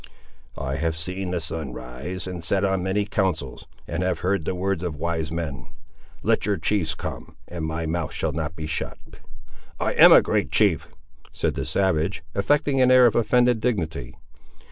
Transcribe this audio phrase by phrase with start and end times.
[0.57, 4.55] "I have seen the sun rise and set on many councils, and have heard the
[4.55, 5.67] words of wise men.
[6.23, 8.97] Let your chiefs come, and my mouth shall not be shut."
[9.79, 10.87] "I am a great chief!"
[11.31, 14.17] said the savage, affecting an air of offended dignity.